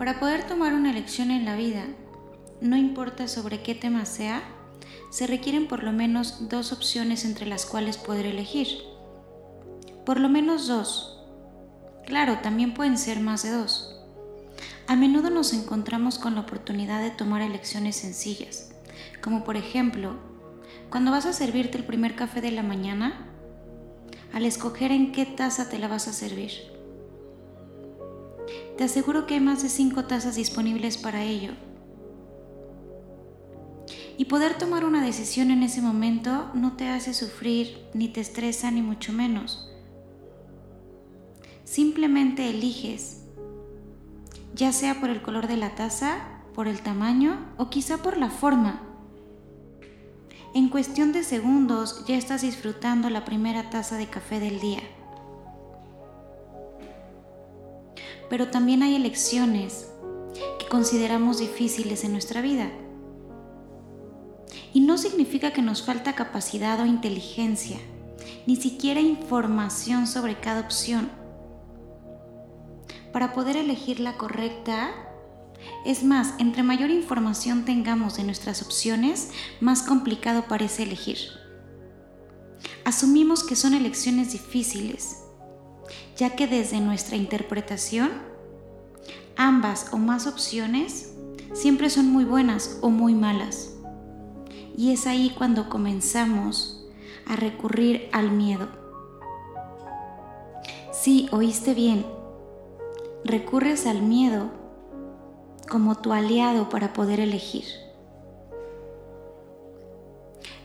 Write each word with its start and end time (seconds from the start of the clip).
Para 0.00 0.18
poder 0.18 0.44
tomar 0.44 0.72
una 0.72 0.90
elección 0.90 1.30
en 1.30 1.44
la 1.44 1.56
vida, 1.56 1.84
no 2.62 2.78
importa 2.78 3.28
sobre 3.28 3.60
qué 3.60 3.74
tema 3.74 4.06
sea, 4.06 4.42
se 5.10 5.26
requieren 5.26 5.68
por 5.68 5.84
lo 5.84 5.92
menos 5.92 6.48
dos 6.48 6.72
opciones 6.72 7.26
entre 7.26 7.44
las 7.44 7.66
cuales 7.66 7.98
poder 7.98 8.24
elegir. 8.24 8.68
Por 10.06 10.18
lo 10.18 10.30
menos 10.30 10.68
dos. 10.68 11.22
Claro, 12.06 12.38
también 12.38 12.72
pueden 12.72 12.96
ser 12.96 13.20
más 13.20 13.42
de 13.42 13.50
dos. 13.50 13.94
A 14.86 14.96
menudo 14.96 15.28
nos 15.28 15.52
encontramos 15.52 16.18
con 16.18 16.34
la 16.34 16.40
oportunidad 16.40 17.02
de 17.02 17.10
tomar 17.10 17.42
elecciones 17.42 17.96
sencillas, 17.96 18.70
como 19.20 19.44
por 19.44 19.58
ejemplo, 19.58 20.14
cuando 20.88 21.10
vas 21.10 21.26
a 21.26 21.34
servirte 21.34 21.76
el 21.76 21.84
primer 21.84 22.14
café 22.14 22.40
de 22.40 22.52
la 22.52 22.62
mañana, 22.62 23.26
al 24.32 24.46
escoger 24.46 24.92
en 24.92 25.12
qué 25.12 25.26
taza 25.26 25.68
te 25.68 25.78
la 25.78 25.88
vas 25.88 26.08
a 26.08 26.14
servir. 26.14 26.79
Te 28.80 28.84
aseguro 28.84 29.26
que 29.26 29.34
hay 29.34 29.40
más 29.40 29.62
de 29.62 29.68
cinco 29.68 30.06
tazas 30.06 30.36
disponibles 30.36 30.96
para 30.96 31.22
ello. 31.22 31.52
Y 34.16 34.24
poder 34.24 34.56
tomar 34.56 34.86
una 34.86 35.04
decisión 35.04 35.50
en 35.50 35.62
ese 35.62 35.82
momento 35.82 36.50
no 36.54 36.78
te 36.78 36.88
hace 36.88 37.12
sufrir, 37.12 37.78
ni 37.92 38.08
te 38.08 38.22
estresa, 38.22 38.70
ni 38.70 38.80
mucho 38.80 39.12
menos. 39.12 39.70
Simplemente 41.64 42.48
eliges, 42.48 43.26
ya 44.54 44.72
sea 44.72 44.98
por 44.98 45.10
el 45.10 45.20
color 45.20 45.46
de 45.46 45.58
la 45.58 45.74
taza, 45.74 46.40
por 46.54 46.66
el 46.66 46.80
tamaño 46.80 47.52
o 47.58 47.68
quizá 47.68 47.98
por 47.98 48.16
la 48.16 48.30
forma. 48.30 48.80
En 50.54 50.70
cuestión 50.70 51.12
de 51.12 51.22
segundos 51.22 52.06
ya 52.08 52.16
estás 52.16 52.40
disfrutando 52.40 53.10
la 53.10 53.26
primera 53.26 53.68
taza 53.68 53.98
de 53.98 54.06
café 54.06 54.40
del 54.40 54.58
día. 54.58 54.80
Pero 58.30 58.48
también 58.48 58.82
hay 58.82 58.94
elecciones 58.94 59.88
que 60.58 60.66
consideramos 60.68 61.38
difíciles 61.38 62.04
en 62.04 62.12
nuestra 62.12 62.40
vida. 62.40 62.70
Y 64.72 64.80
no 64.80 64.96
significa 64.96 65.52
que 65.52 65.62
nos 65.62 65.82
falta 65.82 66.14
capacidad 66.14 66.80
o 66.80 66.86
inteligencia, 66.86 67.78
ni 68.46 68.54
siquiera 68.54 69.00
información 69.00 70.06
sobre 70.06 70.38
cada 70.38 70.60
opción. 70.60 71.10
Para 73.12 73.32
poder 73.32 73.56
elegir 73.56 73.98
la 73.98 74.16
correcta, 74.16 74.92
es 75.84 76.04
más, 76.04 76.34
entre 76.38 76.62
mayor 76.62 76.90
información 76.90 77.64
tengamos 77.64 78.16
de 78.16 78.22
nuestras 78.22 78.62
opciones, 78.62 79.30
más 79.60 79.82
complicado 79.82 80.44
parece 80.46 80.84
elegir. 80.84 81.18
Asumimos 82.84 83.42
que 83.42 83.56
son 83.56 83.74
elecciones 83.74 84.32
difíciles, 84.32 85.24
ya 86.20 86.36
que 86.36 86.46
desde 86.46 86.80
nuestra 86.80 87.16
interpretación, 87.16 88.10
ambas 89.38 89.90
o 89.94 89.96
más 89.96 90.26
opciones 90.26 91.14
siempre 91.54 91.88
son 91.88 92.12
muy 92.12 92.26
buenas 92.26 92.78
o 92.82 92.90
muy 92.90 93.14
malas. 93.14 93.72
Y 94.76 94.92
es 94.92 95.06
ahí 95.06 95.32
cuando 95.34 95.70
comenzamos 95.70 96.86
a 97.24 97.36
recurrir 97.36 98.10
al 98.12 98.32
miedo. 98.32 98.68
Sí, 100.92 101.26
oíste 101.32 101.72
bien, 101.72 102.04
recurres 103.24 103.86
al 103.86 104.02
miedo 104.02 104.50
como 105.70 105.94
tu 105.94 106.12
aliado 106.12 106.68
para 106.68 106.92
poder 106.92 107.18
elegir. 107.18 107.64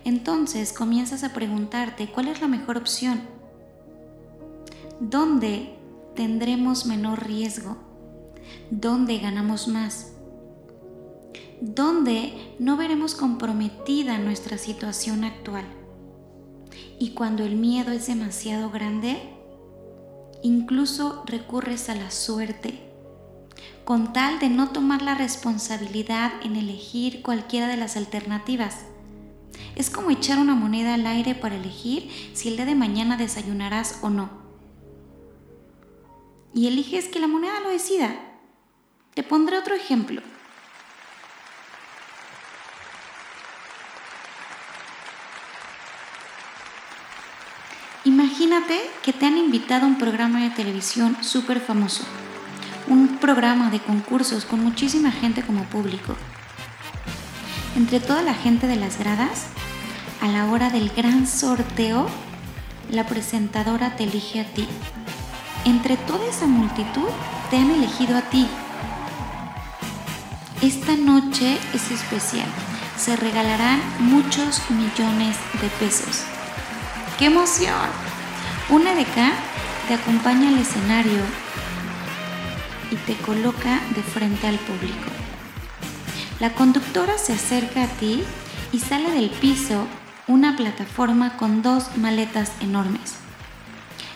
Entonces 0.03 0.73
comienzas 0.73 1.23
a 1.23 1.31
preguntarte 1.31 2.11
cuál 2.11 2.27
es 2.27 2.41
la 2.41 2.49
mejor 2.49 2.75
opción 2.75 3.34
¿Dónde 5.01 5.78
tendremos 6.16 6.85
menor 6.85 7.28
riesgo? 7.28 7.75
¿Dónde 8.72 9.17
ganamos 9.17 9.67
más? 9.67 10.13
¿Dónde 11.59 12.56
no 12.59 12.78
veremos 12.78 13.13
comprometida 13.13 14.17
nuestra 14.19 14.57
situación 14.57 15.25
actual? 15.25 15.66
Y 16.97 17.09
cuando 17.09 17.44
el 17.44 17.57
miedo 17.57 17.91
es 17.91 18.07
demasiado 18.07 18.69
grande, 18.69 19.17
incluso 20.44 21.23
recurres 21.25 21.89
a 21.89 21.95
la 21.95 22.09
suerte, 22.09 22.79
con 23.84 24.13
tal 24.13 24.39
de 24.39 24.47
no 24.47 24.69
tomar 24.69 25.01
la 25.01 25.16
responsabilidad 25.16 26.31
en 26.41 26.55
elegir 26.55 27.22
cualquiera 27.22 27.67
de 27.67 27.75
las 27.75 27.97
alternativas. 27.97 28.85
Es 29.75 29.89
como 29.89 30.09
echar 30.09 30.39
una 30.39 30.55
moneda 30.55 30.94
al 30.94 31.05
aire 31.05 31.35
para 31.35 31.57
elegir 31.57 32.09
si 32.34 32.47
el 32.47 32.55
día 32.55 32.66
de 32.66 32.75
mañana 32.75 33.17
desayunarás 33.17 34.00
o 34.01 34.09
no 34.09 34.44
y 36.55 36.67
eliges 36.67 37.09
que 37.09 37.19
la 37.19 37.27
moneda 37.27 37.59
lo 37.59 37.69
decida. 37.69 38.16
Te 39.13 39.23
pondré 39.23 39.57
otro 39.57 39.75
ejemplo. 39.75 40.21
Imagínate 48.05 48.79
que 49.03 49.11
te 49.11 49.25
han 49.25 49.38
invitado 49.38 49.83
a 49.83 49.89
un 49.89 49.97
programa 49.97 50.43
de 50.43 50.49
televisión 50.51 51.17
súper 51.21 51.59
famoso, 51.59 52.03
un 52.87 53.17
programa 53.17 53.69
de 53.69 53.81
concursos 53.81 54.45
con 54.45 54.63
muchísima 54.63 55.11
gente 55.11 55.41
como 55.41 55.66
público. 55.66 56.16
Entre 57.75 57.99
toda 57.99 58.22
la 58.22 58.33
gente 58.33 58.67
de 58.67 58.77
las 58.77 58.97
gradas, 58.97 59.47
a 60.22 60.29
la 60.29 60.45
hora 60.45 60.69
del 60.69 60.89
gran 60.89 61.27
sorteo, 61.27 62.07
la 62.89 63.05
presentadora 63.05 63.97
te 63.97 64.05
elige 64.05 64.39
a 64.39 64.45
ti 64.45 64.66
entre 65.66 65.98
toda 65.98 66.26
esa 66.28 66.48
multitud 66.48 67.09
te 67.50 67.58
han 67.58 67.72
elegido 67.72 68.18
a 68.18 68.22
ti. 68.22 68.48
Esta 70.62 70.96
noche 70.96 71.58
es 71.74 71.92
especial. 71.92 72.48
Se 72.98 73.16
regalarán 73.16 73.81
muchos 74.00 74.62
millones 74.70 75.36
de 75.62 75.68
pesos. 75.80 76.24
¡Qué 77.20 77.26
emoción! 77.26 77.90
Una 78.70 78.96
de 78.96 79.02
acá 79.02 79.34
te 79.88 79.96
acompaña 79.96 80.48
al 80.48 80.58
escenario 80.58 81.22
y 82.92 82.96
te 82.96 83.16
coloca 83.18 83.82
de 83.96 84.02
frente 84.02 84.47
al 84.47 84.58
público. 84.59 85.09
La 86.40 86.52
conductora 86.53 87.18
se 87.18 87.34
acerca 87.34 87.84
a 87.84 87.88
ti 87.88 88.24
y 88.72 88.80
sale 88.80 89.12
del 89.12 89.30
piso 89.30 89.86
una 90.28 90.56
plataforma 90.56 91.38
con 91.38 91.62
dos 91.62 91.97
maletas 91.97 92.52
enormes. 92.62 93.25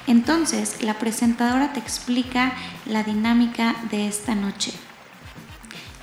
Entonces, 0.09 0.81
la 0.81 0.98
presentadora 0.98 1.72
te 1.72 1.80
explica 1.80 2.54
la 2.88 3.04
dinámica 3.04 3.75
de 3.92 4.07
esta 4.07 4.33
noche 4.33 4.74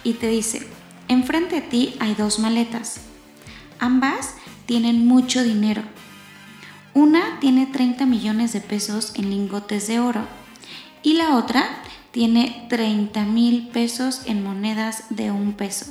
y 0.04 0.12
te 0.12 0.28
dice, 0.28 0.64
enfrente 1.08 1.56
de 1.56 1.62
ti 1.62 1.96
hay 1.98 2.14
dos 2.14 2.38
maletas. 2.38 3.00
Ambas 3.80 4.34
tienen 4.64 5.08
mucho 5.08 5.42
dinero. 5.42 5.82
Una 6.94 7.40
tiene 7.40 7.66
30 7.66 8.06
millones 8.06 8.52
de 8.52 8.60
pesos 8.60 9.12
en 9.16 9.28
lingotes 9.28 9.88
de 9.88 9.98
oro 9.98 10.24
y 11.02 11.14
la 11.14 11.34
otra 11.34 11.66
tiene 12.12 12.64
30 12.70 13.24
mil 13.24 13.66
pesos 13.70 14.22
en 14.26 14.44
monedas 14.44 15.02
de 15.10 15.32
un 15.32 15.54
peso. 15.54 15.86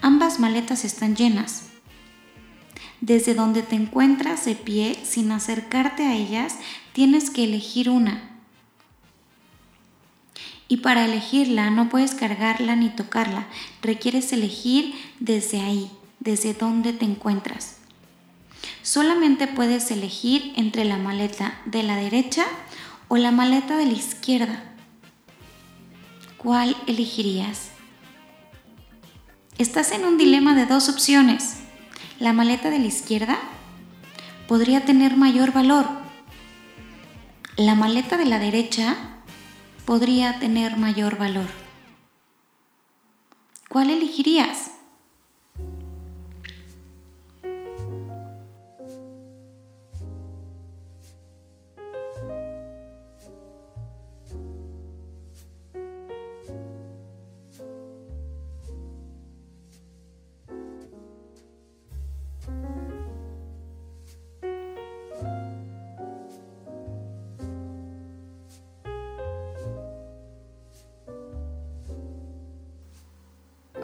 Ambas 0.00 0.40
maletas 0.40 0.86
están 0.86 1.14
llenas. 1.14 1.64
Desde 3.02 3.34
donde 3.34 3.62
te 3.62 3.76
encuentras 3.76 4.46
de 4.46 4.54
pie, 4.54 4.98
sin 5.04 5.30
acercarte 5.30 6.02
a 6.06 6.14
ellas, 6.14 6.56
tienes 6.96 7.28
que 7.28 7.44
elegir 7.44 7.90
una. 7.90 8.22
Y 10.66 10.78
para 10.78 11.04
elegirla 11.04 11.68
no 11.68 11.90
puedes 11.90 12.14
cargarla 12.14 12.74
ni 12.74 12.88
tocarla, 12.88 13.48
requieres 13.82 14.32
elegir 14.32 14.94
desde 15.20 15.60
ahí, 15.60 15.90
desde 16.20 16.54
donde 16.54 16.94
te 16.94 17.04
encuentras. 17.04 17.76
Solamente 18.80 19.46
puedes 19.46 19.90
elegir 19.90 20.54
entre 20.56 20.86
la 20.86 20.96
maleta 20.96 21.60
de 21.66 21.82
la 21.82 21.96
derecha 21.96 22.46
o 23.08 23.18
la 23.18 23.30
maleta 23.30 23.76
de 23.76 23.84
la 23.84 23.92
izquierda. 23.92 24.64
¿Cuál 26.38 26.74
elegirías? 26.86 27.72
Estás 29.58 29.92
en 29.92 30.06
un 30.06 30.16
dilema 30.16 30.54
de 30.54 30.64
dos 30.64 30.88
opciones. 30.88 31.56
La 32.20 32.32
maleta 32.32 32.70
de 32.70 32.78
la 32.78 32.86
izquierda 32.86 33.38
podría 34.48 34.86
tener 34.86 35.18
mayor 35.18 35.52
valor 35.52 36.05
la 37.56 37.74
maleta 37.74 38.18
de 38.18 38.26
la 38.26 38.38
derecha 38.38 38.96
podría 39.86 40.38
tener 40.38 40.76
mayor 40.76 41.16
valor. 41.16 41.48
¿Cuál 43.70 43.88
elegirías? 43.88 44.72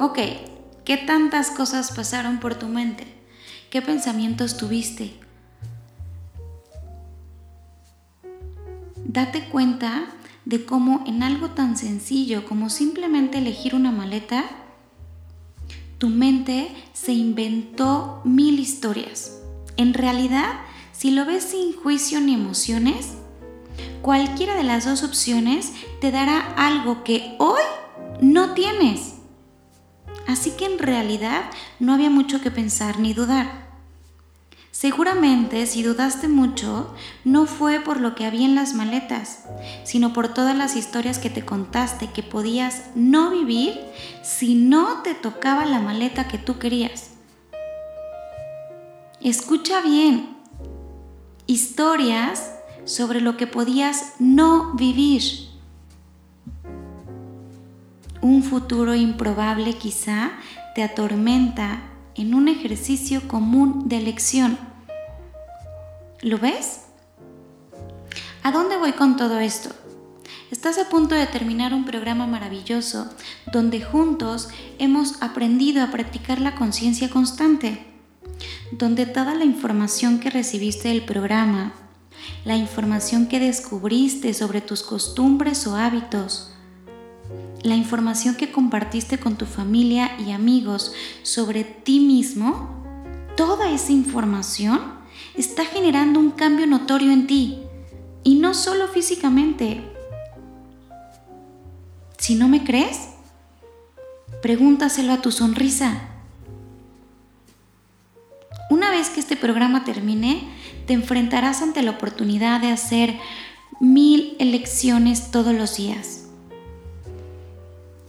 Ok, 0.05 0.19
¿qué 0.85 0.97
tantas 0.97 1.53
cosas 1.53 1.93
pasaron 1.93 2.41
por 2.41 2.57
tu 2.57 2.67
mente? 2.67 3.07
¿Qué 3.71 3.81
pensamientos 3.83 4.57
tuviste? 4.57 5.15
Date 9.05 9.45
cuenta 9.45 10.07
de 10.45 10.65
cómo 10.65 11.05
en 11.07 11.23
algo 11.23 11.51
tan 11.51 11.77
sencillo 11.77 12.45
como 12.47 12.69
simplemente 12.69 13.39
elegir 13.39 13.77
una 13.77 13.93
maleta, 13.93 14.43
tu 15.99 16.09
mente 16.09 16.75
se 16.93 17.13
inventó 17.13 18.23
mil 18.25 18.59
historias. 18.59 19.39
En 19.77 19.95
realidad, 19.95 20.51
si 20.91 21.13
lo 21.13 21.25
ves 21.27 21.45
sin 21.45 21.77
juicio 21.77 22.21
ni 22.21 22.35
emociones, 22.35 23.13
cualquiera 24.03 24.57
de 24.57 24.65
las 24.65 24.85
dos 24.85 25.05
opciones 25.05 25.73
te 26.01 26.11
dará 26.11 26.41
algo 26.57 27.05
que 27.05 27.37
hoy 27.39 27.63
no 28.21 28.55
tienes. 28.55 29.12
Así 30.27 30.53
que 30.53 30.67
en 30.67 30.79
realidad 30.79 31.45
no 31.79 31.95
había 31.95 32.11
mucho 32.11 32.41
que 32.41 32.51
pensar 32.51 32.99
ni 32.99 33.15
dudar. 33.15 33.63
Seguramente 34.73 35.67
si 35.67 35.83
dudaste 35.83 36.29
mucho, 36.29 36.95
no 37.25 37.47
fue 37.47 37.79
por 37.79 38.01
lo 38.01 38.15
que 38.15 38.25
había 38.25 38.47
en 38.47 38.55
las 38.55 38.75
maletas, 38.75 39.45
sino 39.85 40.13
por 40.13 40.33
todas 40.33 40.57
las 40.57 40.77
historias 40.77 41.19
que 41.19 41.29
te 41.29 41.45
contaste 41.45 42.11
que 42.11 42.23
podías 42.23 42.87
no 42.95 43.31
vivir 43.31 43.79
si 44.23 44.55
no 44.55 45.03
te 45.03 45.15
tocaba 45.15 45.67
la 45.67 45.79
maleta 45.79 46.27
que 46.27 46.39
tú 46.39 46.59
querías. 46.59 47.11
Escucha 49.21 49.83
bien. 49.83 50.37
Historias 51.47 52.55
sobre 52.85 53.21
lo 53.21 53.37
que 53.37 53.47
podías 53.47 54.15
no 54.19 54.75
vivir. 54.75 55.52
Un 58.23 58.45
futuro 58.45 58.95
improbable 58.95 59.75
quizá 59.75 60.31
te 60.77 60.85
atormenta 60.85 61.83
en 62.15 62.35
un 62.35 62.47
ejercicio 62.47 63.27
común 63.27 63.89
de 63.89 63.97
elección. 63.97 64.57
¿Lo 66.21 66.39
ves? 66.39 66.83
¿A 68.45 68.53
dónde 68.53 68.77
voy 68.77 68.93
con 68.93 69.17
todo 69.17 69.41
esto? 69.41 69.71
Estás 70.53 70.79
a 70.79 70.89
punto 70.89 71.17
de 71.17 71.27
terminar 71.27 71.75
un 71.75 71.85
programa 71.85 72.29
maravilloso 72.29 73.13
donde 73.53 73.83
juntos 73.83 74.51
hemos 74.79 75.21
aprendido 75.21 75.83
a 75.83 75.91
practicar 75.91 76.41
la 76.41 76.55
conciencia 76.55 77.11
constante, 77.11 77.85
donde 78.71 79.05
toda 79.05 79.35
la 79.35 79.45
información 79.45 80.21
que 80.21 80.31
recibiste 80.31 80.91
del 80.91 81.05
programa, 81.05 81.73
la 82.45 82.55
información 82.55 83.27
que 83.27 83.41
descubriste 83.41 84.33
sobre 84.33 84.61
tus 84.61 84.85
costumbres 84.85 85.67
o 85.67 85.75
hábitos, 85.75 86.52
la 87.63 87.77
información 87.77 88.35
que 88.35 88.51
compartiste 88.51 89.19
con 89.19 89.37
tu 89.37 89.47
familia 89.47 90.17
y 90.19 90.33
amigos 90.33 90.93
sobre 91.23 91.65
ti 91.65 92.01
mismo, 92.01 92.85
toda 93.37 93.71
esa 93.71 93.93
información 93.93 94.81
está 95.37 95.65
generando 95.65 96.19
un 96.19 96.33
cambio 96.33 96.67
notorio 96.67 97.13
en 97.13 97.27
ti. 97.27 97.63
Y 98.25 98.37
no 98.37 98.55
solo 98.55 98.89
físicamente. 98.89 99.83
Si 102.19 102.35
no 102.35 102.49
me 102.49 102.63
crees, 102.65 103.11
pregúntaselo 104.43 105.13
a 105.13 105.23
tu 105.23 105.33
sonrisa. 105.33 106.09
Una 108.71 108.91
vez 108.91 109.11
que 109.11 109.21
este 109.21 109.37
programa 109.37 109.85
termine, 109.85 110.49
te 110.87 110.95
enfrentarás 110.95 111.63
ante 111.63 111.83
la 111.83 111.93
oportunidad 111.93 112.61
de 112.61 112.71
hacer 112.71 113.19
mil 113.81 114.37
elecciones 114.39 115.31
todos 115.31 115.55
los 115.55 115.77
días 115.77 116.22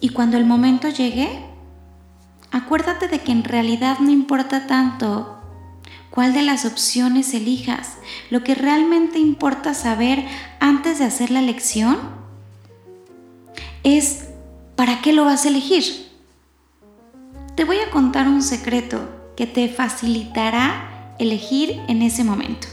y 0.03 0.09
cuando 0.09 0.35
el 0.35 0.43
momento 0.43 0.89
llegue, 0.89 1.29
acuérdate 2.51 3.07
de 3.07 3.21
que 3.21 3.31
en 3.31 3.45
realidad 3.45 3.99
no 3.99 4.11
importa 4.11 4.67
tanto 4.67 5.39
cuál 6.09 6.33
de 6.33 6.41
las 6.41 6.65
opciones 6.65 7.33
elijas. 7.33 7.93
Lo 8.29 8.43
que 8.43 8.53
realmente 8.53 9.17
importa 9.17 9.73
saber 9.73 10.27
antes 10.59 10.99
de 10.99 11.05
hacer 11.05 11.31
la 11.31 11.39
elección 11.39 11.97
es 13.83 14.25
para 14.75 15.01
qué 15.01 15.13
lo 15.13 15.23
vas 15.23 15.45
a 15.45 15.47
elegir. 15.47 15.85
Te 17.55 17.63
voy 17.63 17.77
a 17.77 17.89
contar 17.89 18.27
un 18.27 18.41
secreto 18.41 19.07
que 19.37 19.47
te 19.47 19.69
facilitará 19.69 21.15
elegir 21.17 21.79
en 21.87 22.01
ese 22.01 22.25
momento. 22.25 22.67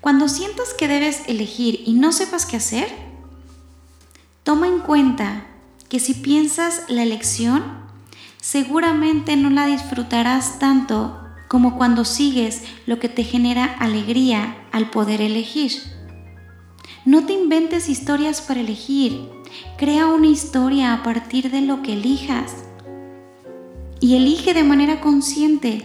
Cuando 0.00 0.28
sientas 0.28 0.72
que 0.72 0.86
debes 0.86 1.22
elegir 1.26 1.82
y 1.84 1.94
no 1.94 2.12
sepas 2.12 2.46
qué 2.46 2.58
hacer, 2.58 2.86
toma 4.44 4.68
en 4.68 4.78
cuenta 4.78 5.48
que 5.90 5.98
si 5.98 6.14
piensas 6.14 6.84
la 6.88 7.02
elección, 7.02 7.62
seguramente 8.40 9.36
no 9.36 9.50
la 9.50 9.66
disfrutarás 9.66 10.60
tanto 10.60 11.20
como 11.48 11.76
cuando 11.76 12.04
sigues 12.04 12.62
lo 12.86 13.00
que 13.00 13.08
te 13.08 13.24
genera 13.24 13.64
alegría 13.64 14.56
al 14.70 14.88
poder 14.90 15.20
elegir. 15.20 15.72
No 17.04 17.26
te 17.26 17.32
inventes 17.32 17.88
historias 17.88 18.40
para 18.40 18.60
elegir, 18.60 19.28
crea 19.76 20.06
una 20.06 20.28
historia 20.28 20.94
a 20.94 21.02
partir 21.02 21.50
de 21.50 21.60
lo 21.60 21.82
que 21.82 21.94
elijas 21.94 22.54
y 23.98 24.14
elige 24.14 24.54
de 24.54 24.62
manera 24.62 25.00
consciente 25.00 25.84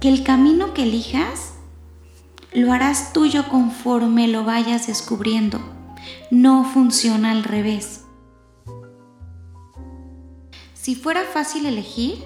que 0.00 0.08
el 0.08 0.22
camino 0.22 0.72
que 0.72 0.84
elijas 0.84 1.52
lo 2.54 2.72
harás 2.72 3.12
tuyo 3.12 3.46
conforme 3.50 4.26
lo 4.26 4.44
vayas 4.44 4.86
descubriendo. 4.86 5.60
No 6.30 6.64
funciona 6.64 7.30
al 7.32 7.44
revés. 7.44 8.05
Si 10.86 10.94
fuera 10.94 11.24
fácil 11.24 11.66
elegir, 11.66 12.22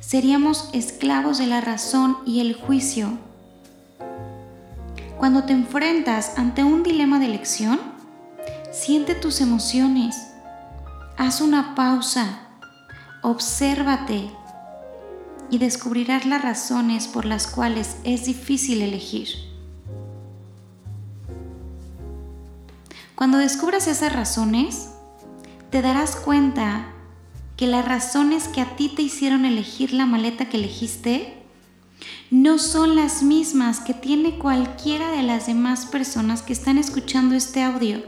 seríamos 0.00 0.68
esclavos 0.72 1.38
de 1.38 1.46
la 1.46 1.60
razón 1.60 2.18
y 2.26 2.40
el 2.40 2.52
juicio. 2.52 3.16
Cuando 5.18 5.44
te 5.44 5.52
enfrentas 5.52 6.36
ante 6.36 6.64
un 6.64 6.82
dilema 6.82 7.20
de 7.20 7.26
elección, 7.26 7.78
siente 8.72 9.14
tus 9.14 9.40
emociones, 9.40 10.32
haz 11.16 11.40
una 11.40 11.76
pausa, 11.76 12.40
obsérvate 13.22 14.28
y 15.48 15.58
descubrirás 15.58 16.26
las 16.26 16.42
razones 16.42 17.06
por 17.06 17.24
las 17.24 17.46
cuales 17.46 17.98
es 18.02 18.24
difícil 18.24 18.82
elegir. 18.82 19.28
Cuando 23.14 23.38
descubras 23.38 23.86
esas 23.86 24.12
razones, 24.12 24.88
te 25.70 25.82
darás 25.82 26.16
cuenta 26.16 26.88
que 27.62 27.68
las 27.68 27.86
razones 27.86 28.48
que 28.48 28.60
a 28.60 28.74
ti 28.74 28.88
te 28.88 29.02
hicieron 29.02 29.44
elegir 29.44 29.92
la 29.92 30.04
maleta 30.04 30.48
que 30.48 30.56
elegiste 30.56 31.34
no 32.28 32.58
son 32.58 32.96
las 32.96 33.22
mismas 33.22 33.78
que 33.78 33.94
tiene 33.94 34.36
cualquiera 34.36 35.12
de 35.12 35.22
las 35.22 35.46
demás 35.46 35.86
personas 35.86 36.42
que 36.42 36.52
están 36.52 36.76
escuchando 36.76 37.36
este 37.36 37.62
audio. 37.62 38.02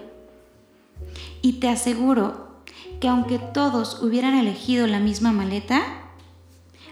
Y 1.40 1.60
te 1.60 1.68
aseguro 1.68 2.64
que 2.98 3.06
aunque 3.06 3.38
todos 3.38 4.02
hubieran 4.02 4.34
elegido 4.34 4.88
la 4.88 4.98
misma 4.98 5.30
maleta, 5.30 5.84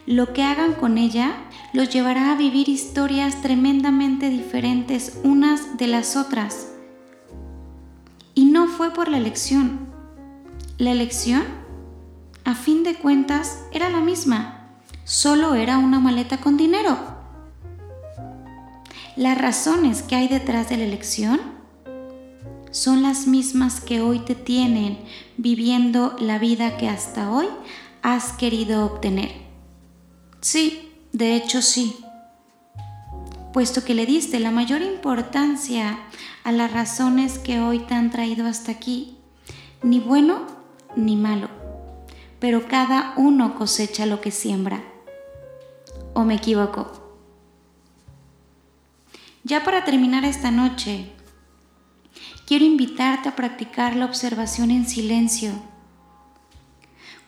lo 0.07 0.33
que 0.33 0.45
hagan 0.45 0.75
con 0.75 0.99
ella 0.99 1.35
los 1.73 1.91
llevará 1.91 2.31
a 2.31 2.37
vivir 2.37 2.69
historias 2.69 3.43
tremendamente 3.43 4.31
diferentes 4.31 5.19
unas 5.25 5.79
de 5.79 5.89
las 5.89 6.15
otras. 6.15 6.69
Y 8.37 8.45
no 8.45 8.69
fue 8.69 8.93
por 8.93 9.09
la 9.09 9.19
elección. 9.19 9.81
La 10.79 10.93
elección 10.93 11.62
a 12.45 12.55
fin 12.55 12.83
de 12.83 12.97
cuentas 12.97 13.65
era 13.73 13.89
la 13.89 14.01
misma, 14.01 14.69
solo 15.05 15.55
era 15.55 15.79
una 15.79 16.01
maleta 16.01 16.39
con 16.39 16.57
dinero. 16.57 16.99
Las 19.17 19.39
razones 19.39 20.03
que 20.03 20.17
hay 20.17 20.29
detrás 20.29 20.69
de 20.69 20.79
la 20.79 20.85
elección 20.85 21.41
son 22.71 23.03
las 23.03 23.27
mismas 23.27 23.81
que 23.81 24.01
hoy 24.01 24.21
te 24.21 24.35
tienen 24.35 24.99
viviendo 25.37 26.17
la 26.19 26.39
vida 26.39 26.79
que 26.79 26.89
hasta 26.89 27.31
hoy 27.31 27.47
has 28.03 28.33
querido 28.33 28.87
obtener. 28.87 29.31
Sí, 30.41 30.91
de 31.13 31.37
hecho 31.37 31.63
sí. 31.63 31.97
Puesto 33.53 33.85
que 33.85 33.95
le 33.95 34.07
diste 34.07 34.41
la 34.41 34.51
mayor 34.51 34.81
importancia 34.81 35.99
a 36.43 36.53
las 36.53 36.73
razones 36.73 37.39
que 37.39 37.61
hoy 37.61 37.81
te 37.81 37.95
han 37.95 38.11
traído 38.11 38.47
hasta 38.47 38.73
aquí, 38.73 39.19
ni 39.83 40.01
bueno 40.01 40.47
ni 40.97 41.17
malo 41.17 41.62
pero 42.43 42.67
cada 42.67 43.15
uno 43.17 43.55
cosecha 43.55 44.05
lo 44.05 44.21
que 44.21 44.33
siembra. 44.33 44.83
¿O 46.13 46.25
me 46.25 46.35
equivoco? 46.35 46.91
Ya 49.45 49.63
para 49.63 49.85
terminar 49.85 50.25
esta 50.25 50.51
noche, 50.51 51.13
quiero 52.45 52.65
invitarte 52.65 53.29
a 53.29 53.37
practicar 53.37 53.95
la 53.95 54.07
observación 54.07 54.73
en 54.73 54.89
silencio. 54.89 55.53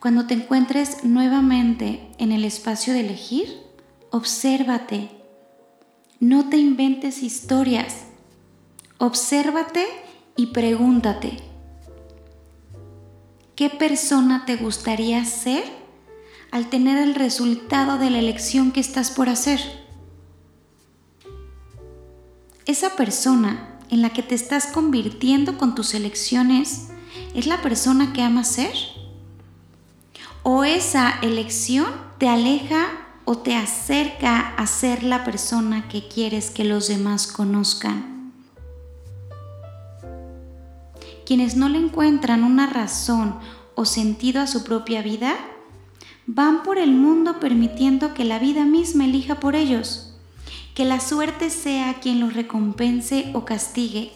Cuando 0.01 0.27
te 0.27 0.35
encuentres 0.35 1.05
nuevamente 1.05 2.11
en 2.19 2.33
el 2.33 2.45
espacio 2.45 2.93
de 2.93 3.03
elegir, 3.03 3.63
obsérvate. 4.11 5.11
No 6.19 6.49
te 6.49 6.57
inventes 6.57 7.23
historias. 7.23 8.07
Obsérvate 8.99 9.87
y 10.35 10.47
pregúntate. 10.47 11.54
¿Qué 13.57 13.71
persona 13.71 14.47
te 14.47 14.57
gustaría 14.57 15.25
ser 15.25 15.63
al 16.51 16.71
tener 16.71 16.99
el 16.99 17.15
resultado 17.15 17.99
de 17.99 18.11
la 18.11 18.19
elección 18.19 18.73
que 18.73 18.81
estás 18.81 19.13
por 19.13 19.29
hacer? 19.29 19.61
Esa 22.67 22.97
persona 22.97 23.79
en 23.91 24.03
la 24.03 24.11
que 24.11 24.25
te 24.25 24.35
estás 24.35 24.67
convirtiendo 24.67 25.57
con 25.57 25.77
tus 25.77 25.95
elecciones 25.95 26.89
es 27.35 27.47
la 27.47 27.63
persona 27.63 28.13
que 28.13 28.23
amas 28.23 28.49
ser. 28.49 28.75
O 30.43 30.65
esa 30.65 31.21
elección 31.23 31.87
te 32.19 32.29
aleja 32.29 32.87
o 33.25 33.39
te 33.39 33.55
acerca 33.55 34.55
a 34.57 34.67
ser 34.67 35.05
la 35.05 35.23
persona 35.23 35.87
que 35.89 36.09
quieres 36.09 36.51
que 36.51 36.65
los 36.65 36.89
demás 36.89 37.29
conozcan. 37.29 38.14
Quienes 41.27 41.57
no 41.57 41.69
le 41.69 41.79
encuentran 41.79 42.45
una 42.45 42.67
razón 42.67 43.37
o 43.75 43.85
sentido 43.85 44.41
a 44.41 44.47
su 44.47 44.65
propia 44.65 45.03
vida, 45.03 45.35
van 46.27 46.63
por 46.63 46.79
el 46.79 46.93
mundo 46.93 47.41
permitiendo 47.41 48.15
que 48.15 48.25
la 48.25 48.39
vida 48.39 48.65
misma 48.65 49.05
elija 49.05 49.41
por 49.41 49.57
ellos, 49.57 50.17
que 50.75 50.85
la 50.85 51.01
suerte 51.01 51.51
sea 51.51 51.95
quien 52.01 52.21
los 52.21 52.35
recompense 52.35 53.31
o 53.35 53.45
castigue 53.45 54.13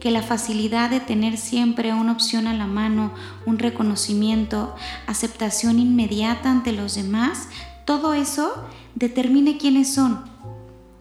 que 0.00 0.10
la 0.10 0.22
facilidad 0.22 0.90
de 0.90 0.98
tener 0.98 1.36
siempre 1.36 1.92
una 1.92 2.12
opción 2.12 2.46
a 2.46 2.54
la 2.54 2.66
mano, 2.66 3.12
un 3.46 3.58
reconocimiento, 3.58 4.74
aceptación 5.06 5.78
inmediata 5.78 6.50
ante 6.50 6.72
los 6.72 6.94
demás, 6.94 7.48
todo 7.84 8.14
eso 8.14 8.64
determine 8.94 9.58
quiénes 9.58 9.92
son, 9.92 10.24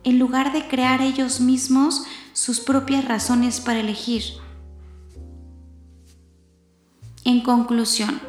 en 0.09 0.19
lugar 0.19 0.53
de 0.53 0.67
crear 0.67 1.01
ellos 1.01 1.39
mismos 1.39 2.03
sus 2.33 2.59
propias 2.59 3.05
razones 3.05 3.59
para 3.59 3.79
elegir. 3.79 4.23
En 7.23 7.41
conclusión, 7.41 8.19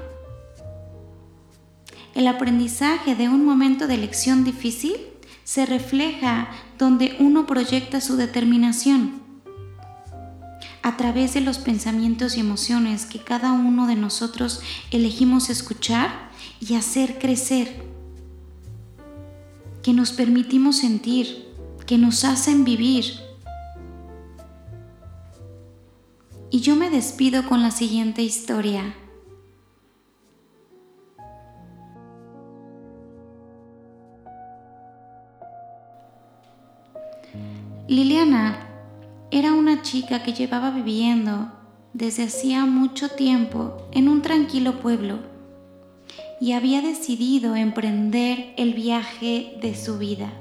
el 2.14 2.26
aprendizaje 2.26 3.14
de 3.14 3.28
un 3.28 3.44
momento 3.44 3.86
de 3.86 3.94
elección 3.94 4.44
difícil 4.44 4.96
se 5.44 5.64
refleja 5.64 6.50
donde 6.78 7.16
uno 7.18 7.46
proyecta 7.46 8.00
su 8.00 8.16
determinación 8.16 9.20
a 10.82 10.96
través 10.96 11.34
de 11.34 11.40
los 11.40 11.58
pensamientos 11.58 12.36
y 12.36 12.40
emociones 12.40 13.06
que 13.06 13.20
cada 13.20 13.52
uno 13.52 13.86
de 13.86 13.96
nosotros 13.96 14.60
elegimos 14.90 15.50
escuchar 15.50 16.30
y 16.60 16.74
hacer 16.74 17.18
crecer, 17.18 17.84
que 19.82 19.92
nos 19.92 20.12
permitimos 20.12 20.76
sentir, 20.76 21.49
que 21.90 21.98
nos 21.98 22.22
hacen 22.22 22.62
vivir. 22.62 23.18
Y 26.48 26.60
yo 26.60 26.76
me 26.76 26.88
despido 26.88 27.48
con 27.48 27.62
la 27.62 27.72
siguiente 27.72 28.22
historia. 28.22 28.94
Liliana 37.88 38.68
era 39.32 39.52
una 39.52 39.82
chica 39.82 40.22
que 40.22 40.32
llevaba 40.32 40.70
viviendo 40.70 41.50
desde 41.92 42.22
hacía 42.22 42.66
mucho 42.66 43.08
tiempo 43.08 43.88
en 43.90 44.08
un 44.08 44.22
tranquilo 44.22 44.78
pueblo 44.78 45.18
y 46.40 46.52
había 46.52 46.82
decidido 46.82 47.56
emprender 47.56 48.54
el 48.56 48.74
viaje 48.74 49.58
de 49.60 49.74
su 49.74 49.98
vida. 49.98 50.32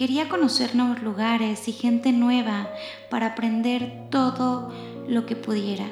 Quería 0.00 0.30
conocer 0.30 0.74
nuevos 0.74 1.02
lugares 1.02 1.68
y 1.68 1.72
gente 1.72 2.10
nueva 2.10 2.70
para 3.10 3.26
aprender 3.26 4.06
todo 4.08 4.72
lo 5.06 5.26
que 5.26 5.36
pudiera. 5.36 5.84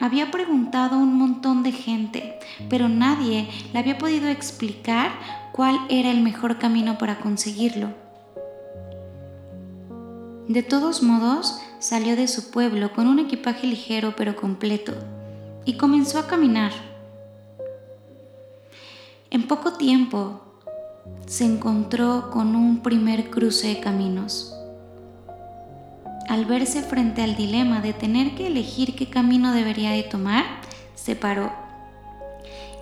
Había 0.00 0.30
preguntado 0.30 0.96
a 0.96 0.98
un 0.98 1.14
montón 1.14 1.62
de 1.62 1.72
gente, 1.72 2.38
pero 2.70 2.88
nadie 2.88 3.50
le 3.74 3.78
había 3.78 3.98
podido 3.98 4.28
explicar 4.28 5.10
cuál 5.52 5.78
era 5.90 6.10
el 6.10 6.22
mejor 6.22 6.58
camino 6.58 6.96
para 6.96 7.18
conseguirlo. 7.18 7.88
De 10.48 10.62
todos 10.62 11.02
modos, 11.02 11.60
salió 11.80 12.16
de 12.16 12.28
su 12.28 12.50
pueblo 12.50 12.94
con 12.94 13.08
un 13.08 13.18
equipaje 13.18 13.66
ligero 13.66 14.14
pero 14.16 14.36
completo 14.36 14.94
y 15.66 15.76
comenzó 15.76 16.18
a 16.18 16.26
caminar. 16.26 16.72
En 19.28 19.46
poco 19.46 19.74
tiempo 19.74 20.43
se 21.26 21.44
encontró 21.44 22.30
con 22.30 22.54
un 22.56 22.80
primer 22.80 23.30
cruce 23.30 23.68
de 23.68 23.80
caminos. 23.80 24.54
Al 26.28 26.46
verse 26.46 26.82
frente 26.82 27.22
al 27.22 27.36
dilema 27.36 27.80
de 27.80 27.92
tener 27.92 28.34
que 28.34 28.46
elegir 28.46 28.94
qué 28.94 29.08
camino 29.08 29.52
debería 29.52 29.90
de 29.90 30.02
tomar, 30.02 30.44
se 30.94 31.16
paró 31.16 31.52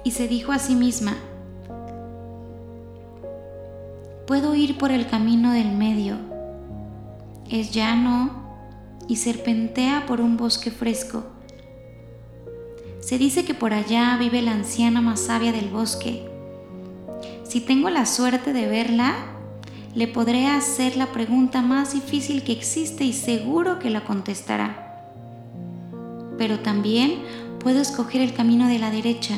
y 0.05 0.12
se 0.12 0.29
dijo 0.29 0.52
a 0.52 0.59
sí 0.59 0.75
misma, 0.75 1.17
puedo 4.26 4.55
ir 4.55 4.79
por 4.79 4.91
el 4.91 5.07
camino 5.07 5.52
del 5.52 5.73
medio 5.73 6.33
es 7.52 7.71
llano 7.71 8.31
y 9.09 9.17
serpentea 9.17 10.07
por 10.07 10.23
un 10.23 10.38
bosque 10.38 10.71
fresco. 10.71 11.25
Se 13.00 13.19
dice 13.19 13.45
que 13.45 13.52
por 13.52 13.75
allá 13.75 14.17
vive 14.19 14.41
la 14.41 14.52
anciana 14.52 15.02
más 15.02 15.21
sabia 15.21 15.52
del 15.52 15.69
bosque. 15.69 16.32
Si 17.52 17.61
tengo 17.61 17.90
la 17.90 18.06
suerte 18.06 18.54
de 18.54 18.66
verla, 18.66 19.14
le 19.94 20.09
podré 20.09 20.47
hacer 20.47 20.97
la 20.97 21.12
pregunta 21.12 21.61
más 21.61 21.92
difícil 21.92 22.44
que 22.44 22.52
existe 22.52 23.04
y 23.04 23.12
seguro 23.12 23.78
que 23.78 23.90
la 23.90 24.04
contestará. 24.04 25.04
Pero 26.38 26.61
también 26.61 27.18
puedo 27.61 27.82
escoger 27.82 28.23
el 28.23 28.32
camino 28.32 28.68
de 28.68 28.78
la 28.78 28.90
derecha. 28.90 29.37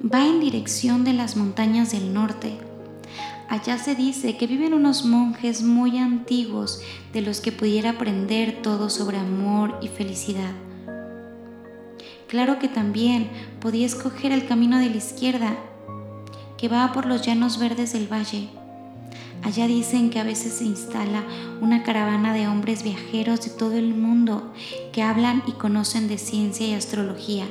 Va 0.00 0.24
en 0.24 0.38
dirección 0.38 1.02
de 1.02 1.12
las 1.12 1.34
montañas 1.36 1.90
del 1.90 2.14
norte 2.14 2.56
Allá 3.48 3.78
se 3.78 3.96
dice 3.96 4.36
que 4.36 4.46
viven 4.46 4.74
unos 4.74 5.04
monjes 5.04 5.64
muy 5.64 5.98
antiguos 5.98 6.80
de 7.12 7.20
los 7.20 7.40
que 7.40 7.50
pudiera 7.50 7.90
aprender 7.90 8.62
todo 8.62 8.90
sobre 8.90 9.16
amor 9.16 9.76
y 9.82 9.88
felicidad. 9.88 10.52
Claro 12.28 12.60
que 12.60 12.68
también 12.68 13.28
podía 13.60 13.86
escoger 13.86 14.30
el 14.30 14.46
camino 14.46 14.78
de 14.78 14.90
la 14.90 14.98
izquierda, 14.98 15.56
que 16.60 16.68
va 16.68 16.92
por 16.92 17.06
los 17.06 17.22
llanos 17.22 17.58
verdes 17.58 17.94
del 17.94 18.06
valle. 18.06 18.50
Allá 19.42 19.66
dicen 19.66 20.10
que 20.10 20.20
a 20.20 20.24
veces 20.24 20.52
se 20.52 20.64
instala 20.64 21.24
una 21.62 21.82
caravana 21.82 22.34
de 22.34 22.48
hombres 22.48 22.82
viajeros 22.82 23.40
de 23.40 23.48
todo 23.48 23.72
el 23.76 23.94
mundo 23.94 24.52
que 24.92 25.02
hablan 25.02 25.42
y 25.46 25.52
conocen 25.52 26.06
de 26.06 26.18
ciencia 26.18 26.66
y 26.66 26.74
astrología. 26.74 27.46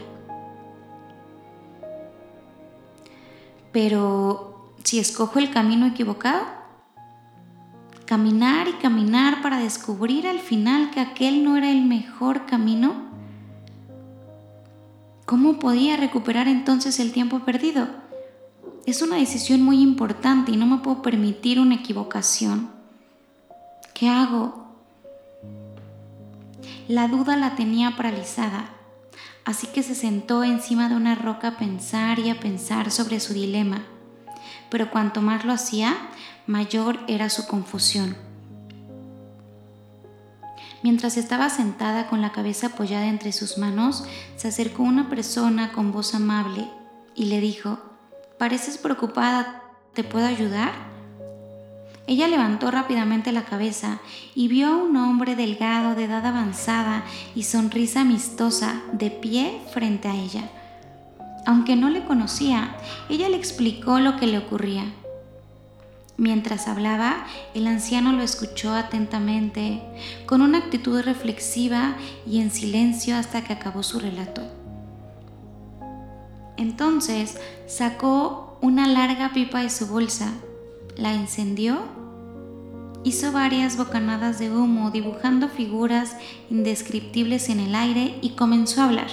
Pero 3.72 4.74
si 4.84 5.00
escojo 5.00 5.40
el 5.40 5.50
camino 5.50 5.88
equivocado? 5.88 6.46
Caminar 8.06 8.68
y 8.68 8.74
caminar 8.74 9.42
para 9.42 9.58
descubrir 9.58 10.28
al 10.28 10.40
final 10.40 10.92
que 10.92 11.00
aquel 11.00 11.44
no 11.44 11.58
era 11.58 11.72
el 11.72 11.84
mejor 11.84 12.46
camino. 12.46 13.10
¿Cómo 15.26 15.58
podía 15.58 15.98
recuperar 15.98 16.48
entonces 16.48 17.00
el 17.00 17.12
tiempo 17.12 17.40
perdido? 17.40 18.09
Es 18.90 19.02
una 19.02 19.18
decisión 19.18 19.62
muy 19.62 19.82
importante 19.82 20.52
y 20.52 20.58
no 20.58 20.66
me 20.66 20.78
puedo 20.78 21.02
permitir 21.02 21.60
una 21.60 21.76
equivocación. 21.76 22.70
¿Qué 23.94 24.10
hago? 24.10 24.68
La 26.88 27.08
duda 27.08 27.36
la 27.36 27.56
tenía 27.56 27.96
paralizada, 27.96 28.70
así 29.46 29.68
que 29.68 29.84
se 29.84 29.94
sentó 29.94 30.44
encima 30.44 30.90
de 30.90 30.96
una 30.96 31.16
roca 31.16 31.50
a 31.50 31.58
pensar 31.58 32.20
y 32.20 32.30
a 32.30 32.40
pensar 32.40 32.90
sobre 32.90 33.20
su 33.20 33.34
dilema 33.34 33.84
pero 34.70 34.92
cuanto 34.92 35.22
más 35.22 35.46
lo 35.46 35.54
hacía, 35.54 35.96
mayor 36.48 37.00
era 37.08 37.30
su 37.30 37.48
confusión. 37.48 38.16
Mientras 40.82 41.18
estaba 41.18 41.50
sentada 41.50 42.08
con 42.08 42.22
la 42.22 42.32
cabeza 42.32 42.68
apoyada 42.68 43.08
entre 43.08 43.34
sus 43.34 43.58
manos, 43.58 44.06
se 44.38 44.48
acercó 44.48 44.84
una 44.84 45.10
persona 45.10 45.74
con 45.74 45.92
voz 45.92 46.16
amable 46.16 46.70
y 47.16 47.26
le 47.26 47.42
dijo, 47.42 47.80
Pareces 48.40 48.78
preocupada, 48.78 49.64
¿te 49.94 50.06
puedo 50.06 50.26
ayudar? 50.26 50.72
Ella 52.08 52.26
levantó 52.30 52.72
rápidamente 52.72 53.34
la 53.34 53.44
cabeza 53.44 54.00
y 54.34 54.48
vio 54.48 54.70
a 54.70 54.78
un 54.78 54.96
hombre 54.96 55.36
delgado 55.36 55.94
de 55.94 56.06
edad 56.06 56.26
avanzada 56.26 57.04
y 57.36 57.44
sonrisa 57.44 58.00
amistosa 58.00 58.82
de 58.94 59.12
pie 59.12 59.60
frente 59.74 60.08
a 60.08 60.16
ella. 60.16 60.50
Aunque 61.46 61.76
no 61.76 61.90
le 61.90 62.06
conocía, 62.06 62.78
ella 63.10 63.28
le 63.28 63.36
explicó 63.36 64.00
lo 64.00 64.16
que 64.16 64.28
le 64.28 64.38
ocurría. 64.38 64.86
Mientras 66.16 66.70
hablaba, 66.70 67.26
el 67.54 67.68
anciano 67.68 68.14
lo 68.14 68.24
escuchó 68.24 68.74
atentamente, 68.74 69.82
con 70.26 70.42
una 70.42 70.60
actitud 70.60 71.02
reflexiva 71.02 71.96
y 72.26 72.40
en 72.40 72.52
silencio 72.52 73.18
hasta 73.18 73.44
que 73.44 73.52
acabó 73.52 73.84
su 73.84 74.00
relato. 74.00 74.59
Entonces 76.60 77.38
sacó 77.68 78.58
una 78.62 78.86
larga 78.86 79.32
pipa 79.34 79.62
de 79.62 79.70
su 79.70 79.88
bolsa, 79.88 80.34
la 80.98 81.14
encendió 81.14 81.80
Hizo 83.02 83.32
varias 83.32 83.78
bocanadas 83.78 84.40
de 84.40 84.52
humo 84.52 84.92
dibujando 84.92 85.48
figuras 85.48 86.18
indescriptibles 86.50 87.48
en 87.48 87.62
el 87.62 87.74
aire 87.74 88.20
y 88.22 88.32
comenzó 88.32 88.82
a 88.82 88.86
hablar. 88.86 89.08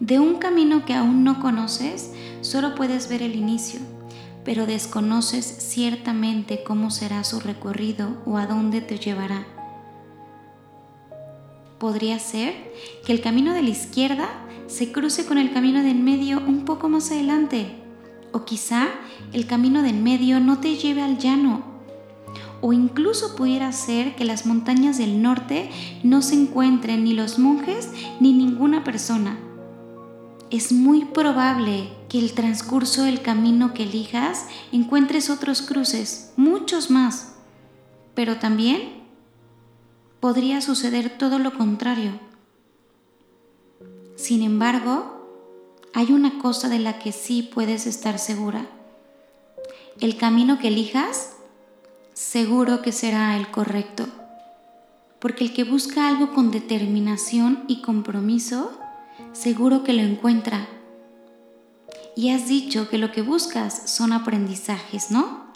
De 0.00 0.18
un 0.18 0.34
camino 0.34 0.84
que 0.84 0.92
aún 0.92 1.24
no 1.24 1.40
conoces, 1.40 2.12
solo 2.42 2.74
puedes 2.74 3.08
ver 3.08 3.22
el 3.22 3.36
inicio, 3.36 3.80
pero 4.44 4.66
desconoces 4.66 5.46
ciertamente 5.46 6.62
cómo 6.62 6.90
será 6.90 7.24
su 7.24 7.40
recorrido 7.40 8.18
o 8.26 8.36
a 8.36 8.46
dónde 8.46 8.82
te 8.82 8.98
llevará. 8.98 9.59
Podría 11.80 12.20
ser 12.20 12.72
que 13.04 13.12
el 13.12 13.20
camino 13.20 13.54
de 13.54 13.62
la 13.62 13.70
izquierda 13.70 14.28
se 14.68 14.92
cruce 14.92 15.26
con 15.26 15.38
el 15.38 15.52
camino 15.52 15.82
de 15.82 15.90
en 15.90 16.04
medio 16.04 16.38
un 16.38 16.64
poco 16.64 16.88
más 16.88 17.10
adelante 17.10 17.80
o 18.32 18.44
quizá 18.44 18.88
el 19.32 19.46
camino 19.46 19.82
del 19.82 19.96
medio 19.96 20.40
no 20.40 20.60
te 20.60 20.76
lleve 20.76 21.02
al 21.02 21.18
llano. 21.18 21.62
O 22.60 22.72
incluso 22.72 23.34
pudiera 23.34 23.72
ser 23.72 24.14
que 24.14 24.24
las 24.24 24.44
montañas 24.44 24.98
del 24.98 25.22
norte 25.22 25.70
no 26.02 26.20
se 26.20 26.34
encuentren 26.34 27.04
ni 27.04 27.14
los 27.14 27.38
monjes 27.38 27.88
ni 28.20 28.34
ninguna 28.34 28.84
persona. 28.84 29.38
Es 30.50 30.72
muy 30.72 31.06
probable 31.06 31.88
que 32.08 32.18
el 32.18 32.32
transcurso 32.32 33.04
del 33.04 33.22
camino 33.22 33.72
que 33.72 33.84
elijas 33.84 34.46
encuentres 34.72 35.30
otros 35.30 35.62
cruces, 35.62 36.32
muchos 36.36 36.90
más. 36.90 37.36
Pero 38.14 38.36
también 38.36 38.99
podría 40.20 40.60
suceder 40.60 41.16
todo 41.18 41.38
lo 41.38 41.56
contrario. 41.56 42.12
Sin 44.16 44.42
embargo, 44.42 45.20
hay 45.94 46.12
una 46.12 46.38
cosa 46.38 46.68
de 46.68 46.78
la 46.78 46.98
que 46.98 47.10
sí 47.10 47.42
puedes 47.42 47.86
estar 47.86 48.18
segura. 48.18 48.66
El 49.98 50.16
camino 50.16 50.58
que 50.58 50.68
elijas, 50.68 51.32
seguro 52.12 52.82
que 52.82 52.92
será 52.92 53.36
el 53.36 53.50
correcto. 53.50 54.06
Porque 55.18 55.44
el 55.44 55.52
que 55.52 55.64
busca 55.64 56.08
algo 56.08 56.32
con 56.32 56.50
determinación 56.50 57.64
y 57.66 57.82
compromiso, 57.82 58.72
seguro 59.32 59.84
que 59.84 59.92
lo 59.94 60.02
encuentra. 60.02 60.68
Y 62.14 62.30
has 62.30 62.48
dicho 62.48 62.88
que 62.88 62.98
lo 62.98 63.10
que 63.12 63.22
buscas 63.22 63.90
son 63.90 64.12
aprendizajes, 64.12 65.10
¿no? 65.10 65.50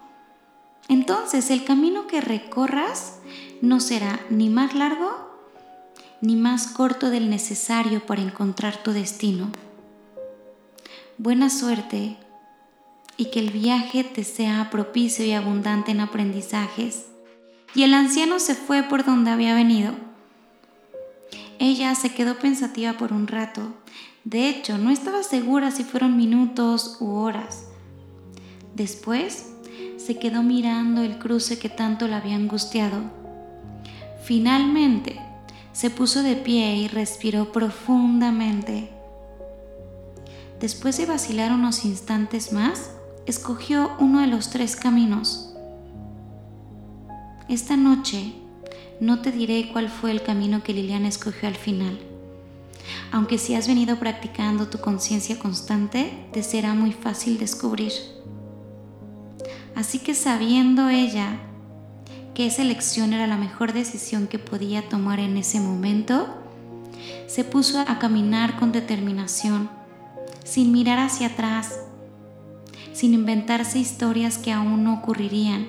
Entonces 0.88 1.50
el 1.50 1.64
camino 1.64 2.07
que 2.07 2.20
recorras 2.20 3.18
no 3.62 3.81
será 3.81 4.21
ni 4.31 4.49
más 4.49 4.75
largo 4.75 5.11
ni 6.21 6.37
más 6.37 6.69
corto 6.69 7.11
del 7.11 7.29
necesario 7.29 8.05
para 8.07 8.23
encontrar 8.23 8.83
tu 8.83 8.93
destino 8.93 9.51
buena 11.19 11.49
suerte 11.49 12.17
y 13.17 13.27
que 13.27 13.40
el 13.40 13.51
viaje 13.51 14.03
te 14.03 14.25
sea 14.25 14.69
propicio 14.71 15.25
y 15.25 15.33
abundante 15.33 15.93
en 15.93 16.01
aprendizajes. 16.01 17.07
Y 17.75 17.83
el 17.85 17.95
anciano 17.95 18.38
se 18.38 18.55
fue 18.55 18.83
por 18.85 19.05
donde 19.05 19.31
había 19.31 19.55
venido. 19.55 19.93
Ella 21.59 21.95
se 21.95 22.12
quedó 22.12 22.38
pensativa 22.38 22.95
por 22.95 23.12
un 23.12 23.27
rato. 23.27 23.75
De 24.25 24.49
hecho, 24.49 24.79
no 24.79 24.90
estaba 24.90 25.23
segura 25.23 25.71
si 25.71 25.85
fueron 25.85 26.17
minutos 26.17 26.97
u 27.01 27.12
horas. 27.14 27.67
Después, 28.75 29.53
se 29.97 30.19
quedó 30.19 30.43
mirando 30.43 31.03
el 31.03 31.19
cruce 31.19 31.59
que 31.59 31.69
tanto 31.69 32.09
la 32.09 32.19
había 32.19 32.35
angustiado. 32.35 33.24
Finalmente, 34.25 35.21
se 35.73 35.91
puso 35.91 36.23
de 36.23 36.35
pie 36.35 36.77
y 36.77 36.89
respiró 36.89 37.53
profundamente. 37.53 38.89
Después 40.61 40.97
de 40.97 41.05
vacilar 41.05 41.53
unos 41.53 41.85
instantes 41.85 42.51
más, 42.51 42.93
escogió 43.27 43.91
uno 43.99 44.21
de 44.21 44.27
los 44.27 44.49
tres 44.49 44.77
caminos. 44.77 45.55
Esta 47.51 47.77
noche 47.77 48.33
no 48.99 49.21
te 49.21 49.31
diré 49.31 49.69
cuál 49.73 49.91
fue 49.91 50.11
el 50.11 50.23
camino 50.23 50.63
que 50.63 50.73
Liliana 50.73 51.09
escogió 51.09 51.47
al 51.47 51.57
final, 51.57 51.99
aunque 53.13 53.37
si 53.37 53.55
has 53.55 53.69
venido 53.69 53.99
practicando 53.99 54.69
tu 54.69 54.79
conciencia 54.79 55.39
constante, 55.39 56.27
te 56.33 56.43
será 56.43 56.73
muy 56.73 56.93
fácil 56.93 57.39
descubrir. 57.39 57.93
Así 59.75 59.99
que 59.99 60.15
sabiendo 60.15 60.89
ella 60.89 61.41
que 62.35 62.47
esa 62.47 62.62
elección 62.62 63.12
era 63.12 63.27
la 63.27 63.37
mejor 63.37 63.73
decisión 63.73 64.27
que 64.27 64.38
podía 64.38 64.88
tomar 64.88 65.20
en 65.20 65.37
ese 65.37 65.61
momento, 65.61 66.27
se 67.27 67.44
puso 67.44 67.81
a 67.81 67.99
caminar 67.99 68.59
con 68.59 68.73
determinación 68.73 69.70
sin 70.44 70.73
mirar 70.73 70.99
hacia 70.99 71.29
atrás, 71.29 71.81
sin 72.92 73.14
inventarse 73.14 73.79
historias 73.79 74.38
que 74.38 74.53
aún 74.53 74.85
no 74.85 74.94
ocurrirían, 74.94 75.68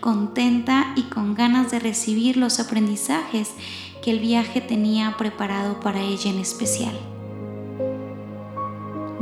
contenta 0.00 0.92
y 0.96 1.02
con 1.04 1.34
ganas 1.34 1.70
de 1.70 1.78
recibir 1.78 2.36
los 2.36 2.60
aprendizajes 2.60 3.50
que 4.02 4.10
el 4.10 4.18
viaje 4.18 4.60
tenía 4.60 5.16
preparado 5.16 5.80
para 5.80 6.00
ella 6.00 6.30
en 6.30 6.38
especial. 6.38 6.98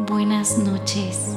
Buenas 0.07 0.59
noches. 0.59 1.37